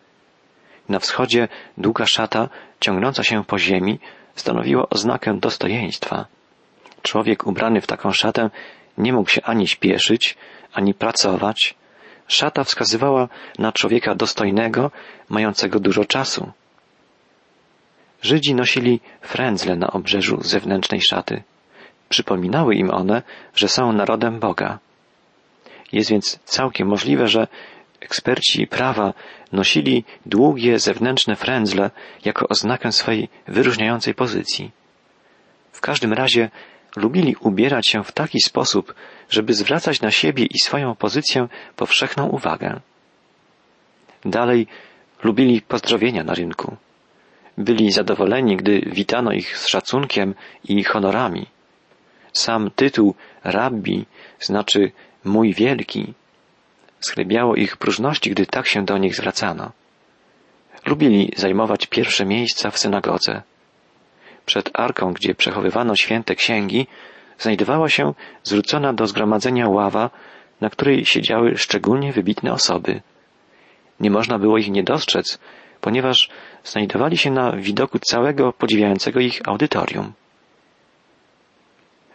Na 0.89 0.99
wschodzie 0.99 1.47
długa 1.77 2.05
szata, 2.05 2.49
ciągnąca 2.79 3.23
się 3.23 3.43
po 3.43 3.59
ziemi, 3.59 3.99
stanowiła 4.35 4.89
oznakę 4.89 5.39
dostojeństwa. 5.39 6.25
Człowiek 7.05 7.47
ubrany 7.47 7.81
w 7.81 7.87
taką 7.87 8.11
szatę 8.11 8.49
nie 8.97 9.13
mógł 9.13 9.29
się 9.29 9.41
ani 9.41 9.67
śpieszyć, 9.67 10.37
ani 10.73 10.93
pracować. 10.93 11.75
Szata 12.27 12.63
wskazywała 12.63 13.27
na 13.59 13.71
człowieka 13.71 14.15
dostojnego, 14.15 14.91
mającego 15.29 15.79
dużo 15.79 16.05
czasu. 16.05 16.51
Żydzi 18.21 18.55
nosili 18.55 18.99
frędzle 19.21 19.75
na 19.75 19.87
obrzeżu 19.87 20.41
zewnętrznej 20.41 21.01
szaty. 21.01 21.43
Przypominały 22.09 22.75
im 22.75 22.89
one, 22.89 23.21
że 23.55 23.67
są 23.67 23.91
narodem 23.91 24.39
Boga. 24.39 24.79
Jest 25.91 26.09
więc 26.09 26.39
całkiem 26.43 26.87
możliwe, 26.87 27.27
że 27.27 27.47
eksperci 27.99 28.67
prawa 28.67 29.13
nosili 29.51 30.03
długie 30.25 30.79
zewnętrzne 30.79 31.35
frędzle 31.35 31.91
jako 32.25 32.47
oznakę 32.47 32.91
swojej 32.91 33.29
wyróżniającej 33.47 34.13
pozycji. 34.13 34.71
W 35.71 35.81
każdym 35.81 36.13
razie 36.13 36.49
lubili 36.95 37.35
ubierać 37.39 37.87
się 37.87 38.03
w 38.03 38.11
taki 38.11 38.39
sposób, 38.39 38.95
żeby 39.29 39.53
zwracać 39.53 40.01
na 40.01 40.11
siebie 40.11 40.45
i 40.45 40.59
swoją 40.59 40.95
pozycję 40.95 41.47
powszechną 41.75 42.27
uwagę. 42.27 42.79
Dalej 44.25 44.67
lubili 45.23 45.61
pozdrowienia 45.61 46.23
na 46.23 46.33
rynku. 46.33 46.77
Byli 47.57 47.91
zadowoleni, 47.91 48.57
gdy 48.57 48.81
witano 48.81 49.31
ich 49.31 49.57
z 49.57 49.67
szacunkiem 49.67 50.35
i 50.63 50.83
honorami. 50.83 51.45
Sam 52.33 52.71
tytuł 52.75 53.15
rabbi 53.43 54.05
znaczy 54.39 54.91
mój 55.23 55.53
wielki. 55.53 56.13
Schlebiało 56.99 57.55
ich 57.55 57.77
próżności, 57.77 58.31
gdy 58.31 58.45
tak 58.45 58.67
się 58.67 58.85
do 58.85 58.97
nich 58.97 59.15
zwracano. 59.15 59.71
Lubili 60.85 61.31
zajmować 61.35 61.87
pierwsze 61.87 62.25
miejsca 62.25 62.71
w 62.71 62.77
synagodze. 62.79 63.41
Przed 64.45 64.69
arką, 64.73 65.13
gdzie 65.13 65.35
przechowywano 65.35 65.95
święte 65.95 66.35
księgi, 66.35 66.87
znajdowała 67.39 67.89
się 67.89 68.13
zwrócona 68.43 68.93
do 68.93 69.07
zgromadzenia 69.07 69.69
ława, 69.69 70.09
na 70.61 70.69
której 70.69 71.05
siedziały 71.05 71.57
szczególnie 71.57 72.13
wybitne 72.13 72.53
osoby. 72.53 73.01
Nie 73.99 74.11
można 74.11 74.39
było 74.39 74.57
ich 74.57 74.69
nie 74.69 74.83
dostrzec, 74.83 75.39
ponieważ 75.81 76.29
znajdowali 76.63 77.17
się 77.17 77.31
na 77.31 77.51
widoku 77.51 77.99
całego 77.99 78.53
podziwiającego 78.53 79.19
ich 79.19 79.41
audytorium. 79.45 80.13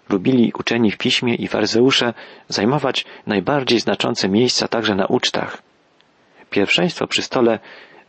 Lubili 0.09 0.53
uczeni 0.59 0.91
w 0.91 0.99
piśmie 0.99 1.35
i 1.35 1.49
faryzeusze 1.49 2.15
zajmować 2.49 3.05
najbardziej 3.27 3.81
znaczące 3.81 4.29
miejsca 4.29 4.69
także 4.69 4.95
na 4.95 5.07
ucztach. 5.07 5.63
Pierwszeństwo 6.51 7.07
przy 7.07 7.23
stole 7.23 7.59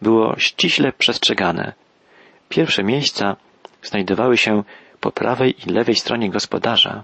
było 0.01 0.39
ściśle 0.39 0.93
przestrzegane. 0.93 1.73
Pierwsze 2.49 2.83
miejsca 2.83 3.35
znajdowały 3.83 4.37
się 4.37 4.63
po 4.99 5.11
prawej 5.11 5.55
i 5.65 5.69
lewej 5.69 5.95
stronie 5.95 6.29
gospodarza. 6.29 7.03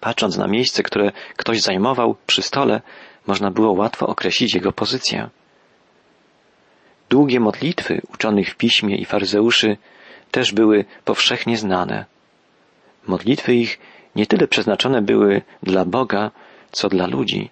Patrząc 0.00 0.36
na 0.36 0.46
miejsce, 0.46 0.82
które 0.82 1.12
ktoś 1.36 1.60
zajmował 1.60 2.16
przy 2.26 2.42
stole, 2.42 2.80
można 3.26 3.50
było 3.50 3.72
łatwo 3.72 4.06
określić 4.06 4.54
jego 4.54 4.72
pozycję. 4.72 5.28
Długie 7.10 7.40
modlitwy 7.40 8.00
uczonych 8.14 8.50
w 8.50 8.56
piśmie 8.56 8.96
i 8.96 9.04
faryzeuszy 9.04 9.76
też 10.30 10.52
były 10.52 10.84
powszechnie 11.04 11.56
znane. 11.56 12.04
Modlitwy 13.06 13.54
ich 13.54 13.78
nie 14.16 14.26
tyle 14.26 14.48
przeznaczone 14.48 15.02
były 15.02 15.42
dla 15.62 15.84
Boga, 15.84 16.30
co 16.72 16.88
dla 16.88 17.06
ludzi. 17.06 17.50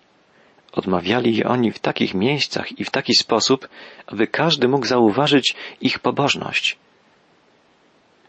Odmawiali 0.73 1.37
je 1.37 1.49
oni 1.49 1.73
w 1.73 1.79
takich 1.79 2.15
miejscach 2.15 2.79
i 2.79 2.85
w 2.85 2.91
taki 2.91 3.15
sposób, 3.15 3.69
aby 4.07 4.27
każdy 4.27 4.69
mógł 4.69 4.87
zauważyć 4.87 5.55
ich 5.81 5.99
pobożność. 5.99 6.77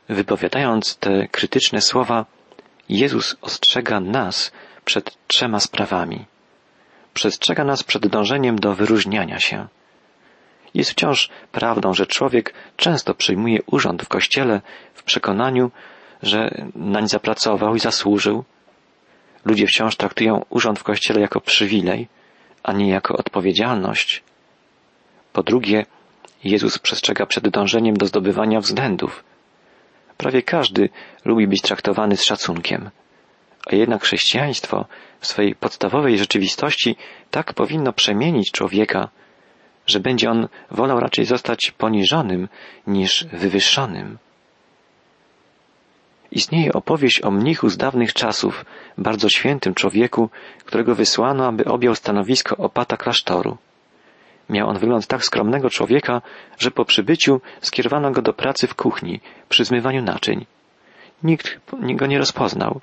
Wypowiadając 0.10 0.96
te 0.96 1.28
krytyczne 1.28 1.82
słowa, 1.82 2.26
Jezus 2.90 3.36
ostrzega 3.42 4.00
nas 4.00 4.52
przed 4.86 5.18
trzema 5.28 5.60
sprawami. 5.60 6.26
Przestrzega 7.14 7.64
nas 7.64 7.84
przed 7.84 8.08
dążeniem 8.08 8.60
do 8.60 8.76
wyróżniania 8.76 9.40
się. 9.40 9.68
Jest 10.74 10.92
wciąż 10.92 11.30
prawdą, 11.52 11.94
że 11.94 12.08
człowiek 12.08 12.54
często 12.78 13.14
przyjmuje 13.14 13.60
urząd 13.66 14.04
w 14.04 14.08
kościele 14.08 14.62
w 14.94 15.04
przekonaniu, 15.04 15.72
że 16.24 16.68
nań 16.76 17.08
zapracował 17.08 17.76
i 17.76 17.80
zasłużył. 17.80 18.44
Ludzie 19.46 19.68
wciąż 19.68 19.96
traktują 19.96 20.46
urząd 20.50 20.80
w 20.80 20.84
kościele 20.84 21.22
jako 21.22 21.42
przywilej, 21.42 22.08
a 22.64 22.74
nie 22.74 22.90
jako 22.90 23.18
odpowiedzialność. 23.18 24.24
Po 25.34 25.44
drugie, 25.44 25.86
Jezus 26.44 26.80
przestrzega 26.80 27.26
przed 27.26 27.50
dążeniem 27.50 27.98
do 27.98 28.06
zdobywania 28.06 28.60
względów. 28.60 29.29
Prawie 30.20 30.42
każdy 30.42 30.90
lubi 31.26 31.48
być 31.48 31.62
traktowany 31.62 32.18
z 32.18 32.24
szacunkiem. 32.24 32.90
A 33.72 33.76
jednak 33.76 34.04
chrześcijaństwo 34.04 34.86
w 35.20 35.28
swojej 35.28 35.56
podstawowej 35.56 36.18
rzeczywistości 36.18 36.96
tak 37.32 37.54
powinno 37.54 37.94
przemienić 37.94 38.52
człowieka, 38.52 39.10
że 39.88 40.00
będzie 40.00 40.30
on 40.30 40.48
wolał 40.72 41.00
raczej 41.00 41.26
zostać 41.26 41.72
poniżonym 41.72 42.48
niż 42.88 43.26
wywyższonym. 43.34 44.18
Istnieje 46.32 46.74
opowieść 46.74 47.22
o 47.22 47.32
mnichu 47.32 47.70
z 47.70 47.78
dawnych 47.78 48.14
czasów, 48.14 48.66
bardzo 48.98 49.30
świętym 49.30 49.74
człowieku, 49.74 50.30
którego 50.66 50.96
wysłano, 50.96 51.48
aby 51.48 51.66
objął 51.66 51.96
stanowisko 51.96 52.58
opata 52.58 52.98
klasztoru. 52.98 53.58
Miał 54.50 54.70
on 54.70 54.78
wygląd 54.78 55.08
tak 55.08 55.26
skromnego 55.26 55.70
człowieka, 55.70 56.22
że 56.58 56.72
po 56.72 56.86
przybyciu 56.86 57.42
skierowano 57.62 58.12
go 58.12 58.22
do 58.22 58.34
pracy 58.34 58.68
w 58.68 58.76
kuchni, 58.76 59.20
przy 59.50 59.66
zmywaniu 59.66 60.02
naczyń. 60.02 60.46
Nikt 61.24 61.60
go 61.96 62.06
nie 62.06 62.18
rozpoznał. 62.18 62.82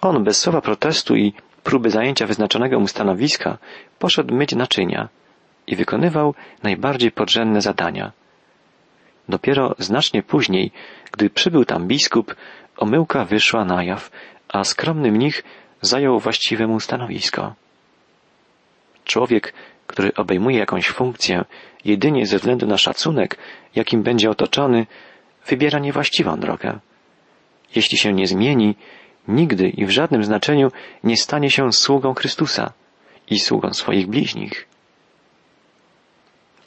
On 0.00 0.24
bez 0.24 0.40
słowa 0.40 0.60
protestu 0.60 1.16
i 1.16 1.32
próby 1.64 1.90
zajęcia 1.90 2.26
wyznaczonego 2.26 2.80
mu 2.80 2.88
stanowiska 2.88 3.58
poszedł 3.98 4.34
myć 4.34 4.54
naczynia 4.54 5.08
i 5.66 5.76
wykonywał 5.76 6.34
najbardziej 6.62 7.12
podrzędne 7.12 7.60
zadania. 7.60 8.12
Dopiero 9.28 9.74
znacznie 9.78 10.22
później, 10.22 10.72
gdy 11.12 11.30
przybył 11.30 11.64
tam 11.64 11.86
biskup, 11.86 12.34
omyłka 12.76 13.24
wyszła 13.24 13.64
na 13.64 13.84
jaw, 13.84 14.10
a 14.48 14.64
skromny 14.64 15.12
mnich 15.12 15.44
zajął 15.80 16.18
właściwe 16.18 16.66
mu 16.66 16.80
stanowisko. 16.80 17.54
Człowiek, 19.04 19.54
który 19.90 20.14
obejmuje 20.14 20.58
jakąś 20.58 20.88
funkcję 20.88 21.44
jedynie 21.84 22.26
ze 22.26 22.36
względu 22.36 22.66
na 22.66 22.78
szacunek, 22.78 23.38
jakim 23.74 24.02
będzie 24.02 24.30
otoczony, 24.30 24.86
wybiera 25.46 25.78
niewłaściwą 25.78 26.40
drogę. 26.40 26.78
Jeśli 27.74 27.98
się 27.98 28.12
nie 28.12 28.26
zmieni, 28.26 28.74
nigdy 29.28 29.68
i 29.68 29.86
w 29.86 29.90
żadnym 29.90 30.24
znaczeniu 30.24 30.72
nie 31.04 31.16
stanie 31.16 31.50
się 31.50 31.72
sługą 31.72 32.14
Chrystusa 32.14 32.72
i 33.30 33.38
sługą 33.38 33.72
swoich 33.72 34.06
bliźnich. 34.06 34.66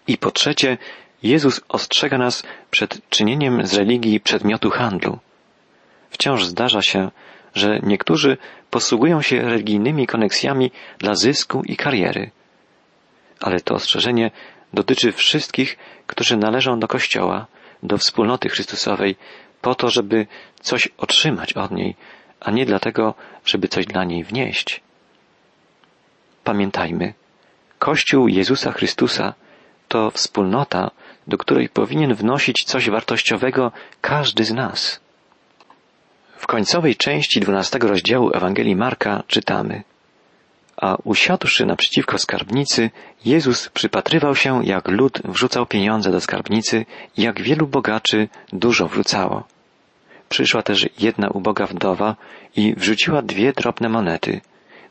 I 0.07 0.17
po 0.17 0.31
trzecie, 0.31 0.77
Jezus 1.23 1.61
ostrzega 1.69 2.17
nas 2.17 2.43
przed 2.71 3.09
czynieniem 3.09 3.67
z 3.67 3.73
religii 3.73 4.19
przedmiotu 4.19 4.69
handlu. 4.69 5.19
Wciąż 6.09 6.45
zdarza 6.45 6.81
się, 6.81 7.11
że 7.55 7.79
niektórzy 7.83 8.37
posługują 8.69 9.21
się 9.21 9.41
religijnymi 9.41 10.07
koneksjami 10.07 10.71
dla 10.99 11.15
zysku 11.15 11.61
i 11.65 11.75
kariery. 11.75 12.31
Ale 13.43 13.59
to 13.59 13.75
ostrzeżenie 13.75 14.31
dotyczy 14.73 15.11
wszystkich, 15.11 15.77
którzy 16.07 16.37
należą 16.37 16.79
do 16.79 16.87
Kościoła, 16.87 17.45
do 17.83 17.97
wspólnoty 17.97 18.49
Chrystusowej, 18.49 19.15
po 19.61 19.75
to, 19.75 19.89
żeby 19.89 20.27
coś 20.61 20.89
otrzymać 20.97 21.53
od 21.53 21.71
niej, 21.71 21.95
a 22.39 22.51
nie 22.51 22.65
dlatego, 22.65 23.13
żeby 23.45 23.67
coś 23.67 23.85
dla 23.85 24.03
niej 24.03 24.23
wnieść. 24.23 24.81
Pamiętajmy, 26.43 27.13
Kościół 27.79 28.27
Jezusa 28.27 28.71
Chrystusa 28.71 29.33
to 29.87 30.11
wspólnota, 30.11 30.91
do 31.27 31.37
której 31.37 31.69
powinien 31.69 32.13
wnosić 32.15 32.63
coś 32.63 32.89
wartościowego 32.89 33.71
każdy 34.01 34.43
z 34.43 34.51
nas. 34.53 34.99
W 36.37 36.47
końcowej 36.47 36.95
części 36.95 37.39
dwunastego 37.39 37.87
rozdziału 37.87 38.31
Ewangelii 38.33 38.75
Marka 38.75 39.23
czytamy 39.27 39.83
A 40.77 40.97
usiadłszy 41.03 41.65
naprzeciwko 41.65 42.17
skarbnicy, 42.17 42.91
Jezus 43.25 43.69
przypatrywał 43.69 44.35
się, 44.35 44.65
jak 44.65 44.87
lud 44.87 45.21
wrzucał 45.25 45.65
pieniądze 45.65 46.11
do 46.11 46.21
skarbnicy, 46.21 46.85
jak 47.17 47.41
wielu 47.41 47.67
bogaczy 47.67 48.27
dużo 48.53 48.87
wrzucało. 48.87 49.43
Przyszła 50.29 50.61
też 50.63 50.89
jedna 50.99 51.29
uboga 51.29 51.65
wdowa 51.65 52.15
i 52.55 52.75
wrzuciła 52.75 53.21
dwie 53.21 53.53
drobne 53.53 53.89
monety. 53.89 54.41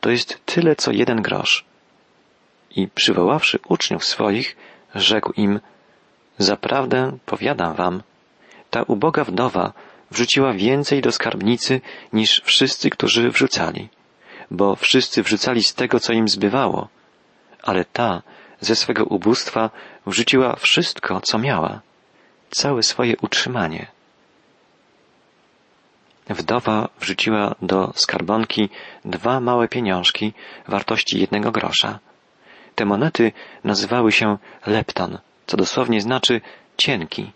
To 0.00 0.10
jest 0.10 0.40
tyle, 0.46 0.76
co 0.76 0.92
jeden 0.92 1.22
grosz. 1.22 1.64
I 2.76 2.88
przywoławszy 2.88 3.58
uczniów 3.68 4.04
swoich, 4.04 4.56
rzekł 4.94 5.32
im, 5.32 5.60
Zaprawdę, 6.38 7.18
powiadam 7.26 7.74
wam, 7.74 8.02
ta 8.70 8.82
uboga 8.82 9.24
wdowa 9.24 9.72
wrzuciła 10.10 10.52
więcej 10.52 11.00
do 11.00 11.12
skarbnicy 11.12 11.80
niż 12.12 12.42
wszyscy, 12.44 12.90
którzy 12.90 13.30
wrzucali, 13.30 13.88
bo 14.52 14.76
wszyscy 14.76 15.22
wrzucali 15.22 15.62
z 15.62 15.74
tego, 15.74 16.00
co 16.00 16.12
im 16.12 16.28
zbywało, 16.28 16.88
ale 17.62 17.84
ta 17.84 18.22
ze 18.60 18.76
swego 18.76 19.04
ubóstwa 19.04 19.70
wrzuciła 20.06 20.56
wszystko, 20.56 21.20
co 21.20 21.38
miała, 21.38 21.80
całe 22.50 22.82
swoje 22.82 23.16
utrzymanie. 23.22 23.86
Wdowa 26.28 26.88
wrzuciła 27.00 27.54
do 27.62 27.92
skarbonki 27.94 28.68
dwa 29.04 29.40
małe 29.40 29.68
pieniążki 29.68 30.32
wartości 30.68 31.20
jednego 31.20 31.52
grosza. 31.52 31.98
Te 32.74 32.84
monety 32.84 33.32
nazywały 33.64 34.12
się 34.12 34.38
lepton, 34.66 35.18
co 35.46 35.56
dosłownie 35.56 36.00
znaczy 36.00 36.40
cienki. 36.76 37.32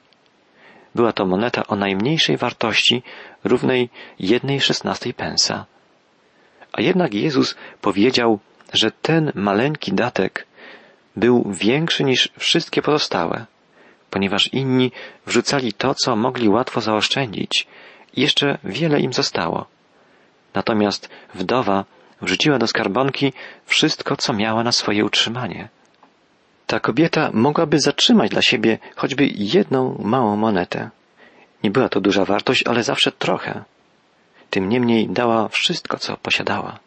Była 0.94 1.12
to 1.12 1.26
moneta 1.26 1.66
o 1.66 1.76
najmniejszej 1.76 2.36
wartości, 2.36 3.02
równej 3.44 3.90
jednej 4.18 4.60
szesnastej 4.60 5.14
pensa. 5.14 5.66
A 6.76 6.82
jednak 6.82 7.14
Jezus 7.14 7.54
powiedział, 7.80 8.38
że 8.72 8.90
ten 8.90 9.32
maleńki 9.34 9.92
datek 9.92 10.46
był 11.16 11.52
większy 11.52 12.04
niż 12.04 12.28
wszystkie 12.38 12.82
pozostałe, 12.82 13.46
ponieważ 14.10 14.52
inni 14.52 14.92
wrzucali 15.26 15.72
to, 15.72 15.94
co 15.94 16.16
mogli 16.16 16.48
łatwo 16.48 16.80
zaoszczędzić 16.80 17.66
i 18.16 18.20
jeszcze 18.20 18.58
wiele 18.64 19.00
im 19.00 19.12
zostało. 19.12 19.66
Natomiast 20.54 21.08
wdowa 21.34 21.84
wrzuciła 22.22 22.58
do 22.58 22.66
skarbonki 22.66 23.32
wszystko, 23.66 24.16
co 24.16 24.32
miała 24.32 24.62
na 24.62 24.72
swoje 24.72 25.04
utrzymanie. 25.04 25.68
Ta 26.66 26.80
kobieta 26.80 27.30
mogłaby 27.32 27.80
zatrzymać 27.80 28.30
dla 28.30 28.42
siebie 28.42 28.78
choćby 28.96 29.28
jedną 29.34 29.98
małą 30.04 30.36
monetę. 30.36 30.90
Nie 31.64 31.70
była 31.70 31.88
to 31.88 32.00
duża 32.00 32.24
wartość, 32.24 32.62
ale 32.66 32.82
zawsze 32.82 33.12
trochę. 33.12 33.64
Tym 34.50 34.68
niemniej 34.68 35.08
dała 35.08 35.48
wszystko, 35.48 35.98
co 35.98 36.16
posiadała. 36.16 36.78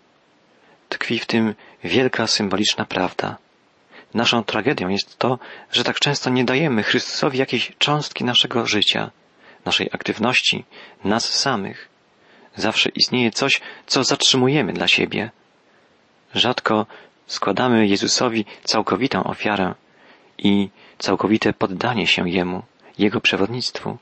Tkwi 0.89 1.19
w 1.19 1.26
tym 1.26 1.56
wielka 1.84 2.28
symboliczna 2.28 2.86
prawda. 2.86 3.38
Naszą 4.13 4.43
tragedią 4.43 4.88
jest 4.89 5.17
to, 5.17 5.39
że 5.72 5.84
tak 5.84 6.00
często 6.00 6.30
nie 6.30 6.45
dajemy 6.45 6.84
Chrystusowi 6.84 7.38
jakiejś 7.38 7.72
cząstki 7.78 8.24
naszego 8.24 8.65
życia, 8.65 9.12
naszej 9.65 9.89
aktywności, 9.91 10.65
nas 11.04 11.34
samych. 11.34 11.89
Zawsze 12.56 12.89
istnieje 12.89 13.32
coś, 13.32 13.62
co 13.88 14.04
zatrzymujemy 14.04 14.74
dla 14.74 14.88
siebie. 14.88 15.32
Rzadko 16.36 16.86
składamy 17.28 17.88
Jezusowi 17.88 18.45
całkowitą 18.63 19.24
ofiarę 19.24 19.74
i 20.38 20.69
całkowite 20.98 21.54
poddanie 21.54 22.08
się 22.08 22.30
Jemu, 22.30 22.63
Jego 22.98 23.22
przewodnictwu. 23.22 23.98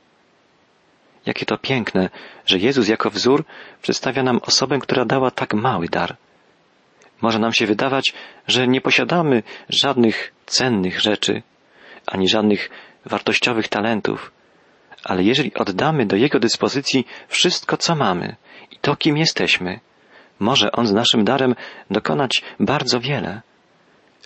Jakie 1.28 1.46
to 1.46 1.58
piękne, 1.58 2.10
że 2.46 2.58
Jezus 2.58 2.88
jako 2.88 3.10
wzór 3.10 3.46
przedstawia 3.82 4.24
nam 4.24 4.40
osobę, 4.42 4.80
która 4.80 5.06
dała 5.06 5.32
tak 5.32 5.54
mały 5.54 5.88
dar. 5.88 6.16
Może 7.22 7.40
nam 7.40 7.54
się 7.54 7.66
wydawać, 7.66 8.13
że 8.48 8.68
nie 8.68 8.82
posiadamy 8.82 9.44
żadnych 9.70 10.34
cennych 10.46 11.02
rzeczy, 11.02 11.42
ani 12.06 12.30
żadnych 12.30 12.70
wartościowych 13.06 13.68
talentów, 13.68 14.32
ale 15.04 15.24
jeżeli 15.24 15.54
oddamy 15.54 16.06
do 16.06 16.16
Jego 16.16 16.40
dyspozycji 16.40 17.08
wszystko, 17.28 17.78
co 17.78 17.96
mamy 17.96 18.36
i 18.72 18.76
to, 18.82 18.96
kim 18.96 19.18
jesteśmy, 19.18 19.80
może 20.40 20.72
On 20.72 20.88
z 20.88 20.94
naszym 20.94 21.26
darem 21.26 21.56
dokonać 21.92 22.44
bardzo 22.60 23.00
wiele. 23.00 23.42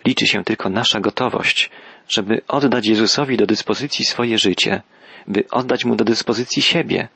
Liczy 0.05 0.27
się 0.27 0.43
tylko 0.43 0.69
nasza 0.69 0.99
gotowość, 0.99 1.69
żeby 2.09 2.41
oddać 2.47 2.87
Jezusowi 2.87 3.37
do 3.37 3.45
dyspozycji 3.45 4.05
swoje 4.05 4.37
życie, 4.37 4.81
by 5.27 5.43
oddać 5.51 5.85
Mu 5.85 5.95
do 5.95 6.05
dyspozycji 6.05 6.61
siebie. 6.61 7.07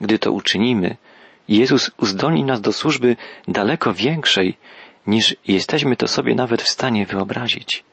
Gdy 0.00 0.18
to 0.18 0.32
uczynimy, 0.32 0.96
Jezus 1.48 1.90
uzdolni 1.96 2.44
nas 2.44 2.60
do 2.60 2.72
służby 2.72 3.16
daleko 3.48 3.94
większej, 3.94 4.56
niż 5.06 5.36
jesteśmy 5.48 5.96
to 5.96 6.08
sobie 6.08 6.34
nawet 6.34 6.62
w 6.62 6.68
stanie 6.68 7.06
wyobrazić. 7.06 7.84